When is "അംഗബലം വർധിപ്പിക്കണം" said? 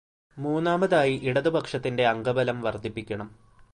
2.07-3.29